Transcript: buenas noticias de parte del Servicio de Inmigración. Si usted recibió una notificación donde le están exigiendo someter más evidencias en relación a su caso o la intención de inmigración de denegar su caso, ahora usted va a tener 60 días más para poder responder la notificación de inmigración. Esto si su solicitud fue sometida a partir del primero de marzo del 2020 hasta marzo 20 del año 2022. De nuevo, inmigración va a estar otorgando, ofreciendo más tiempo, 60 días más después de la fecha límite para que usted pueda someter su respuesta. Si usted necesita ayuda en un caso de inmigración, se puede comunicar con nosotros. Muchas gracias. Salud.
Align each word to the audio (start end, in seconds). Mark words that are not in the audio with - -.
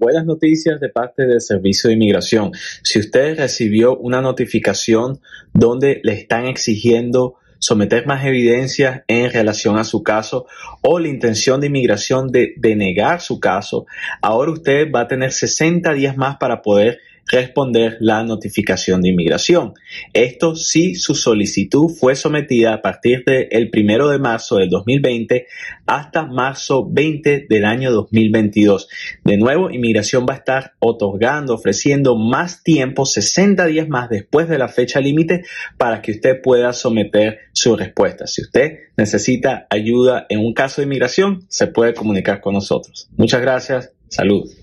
buenas 0.00 0.24
noticias 0.24 0.80
de 0.80 0.88
parte 0.88 1.26
del 1.26 1.42
Servicio 1.42 1.88
de 1.88 1.94
Inmigración. 1.94 2.52
Si 2.82 2.98
usted 2.98 3.36
recibió 3.36 3.98
una 3.98 4.22
notificación 4.22 5.20
donde 5.52 6.00
le 6.02 6.14
están 6.14 6.46
exigiendo 6.46 7.34
someter 7.58 8.06
más 8.06 8.24
evidencias 8.24 9.02
en 9.06 9.30
relación 9.30 9.76
a 9.78 9.84
su 9.84 10.02
caso 10.02 10.46
o 10.80 10.98
la 10.98 11.08
intención 11.08 11.60
de 11.60 11.66
inmigración 11.66 12.28
de 12.28 12.54
denegar 12.56 13.20
su 13.20 13.38
caso, 13.38 13.84
ahora 14.22 14.52
usted 14.52 14.90
va 14.90 15.02
a 15.02 15.08
tener 15.08 15.32
60 15.32 15.92
días 15.92 16.16
más 16.16 16.38
para 16.38 16.62
poder 16.62 16.98
responder 17.30 17.96
la 18.00 18.24
notificación 18.24 19.00
de 19.02 19.10
inmigración. 19.10 19.74
Esto 20.12 20.56
si 20.56 20.94
su 20.94 21.14
solicitud 21.14 21.88
fue 21.88 22.16
sometida 22.16 22.74
a 22.74 22.82
partir 22.82 23.24
del 23.24 23.70
primero 23.70 24.08
de 24.08 24.18
marzo 24.18 24.56
del 24.56 24.68
2020 24.68 25.46
hasta 25.86 26.26
marzo 26.26 26.88
20 26.88 27.46
del 27.48 27.64
año 27.64 27.92
2022. 27.92 28.88
De 29.24 29.36
nuevo, 29.36 29.70
inmigración 29.70 30.26
va 30.28 30.34
a 30.34 30.38
estar 30.38 30.74
otorgando, 30.78 31.54
ofreciendo 31.54 32.16
más 32.16 32.62
tiempo, 32.62 33.06
60 33.06 33.66
días 33.66 33.88
más 33.88 34.08
después 34.08 34.48
de 34.48 34.58
la 34.58 34.68
fecha 34.68 35.00
límite 35.00 35.44
para 35.78 36.02
que 36.02 36.12
usted 36.12 36.40
pueda 36.42 36.72
someter 36.72 37.38
su 37.52 37.76
respuesta. 37.76 38.26
Si 38.26 38.42
usted 38.42 38.78
necesita 38.96 39.66
ayuda 39.70 40.26
en 40.28 40.40
un 40.40 40.52
caso 40.52 40.80
de 40.80 40.86
inmigración, 40.86 41.44
se 41.48 41.66
puede 41.66 41.94
comunicar 41.94 42.40
con 42.40 42.54
nosotros. 42.54 43.08
Muchas 43.16 43.40
gracias. 43.40 43.92
Salud. 44.08 44.59